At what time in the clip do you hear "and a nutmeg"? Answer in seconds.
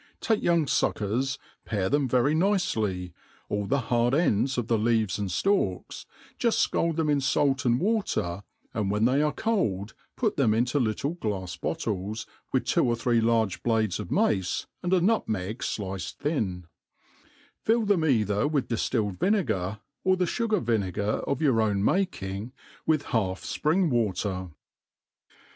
14.81-15.59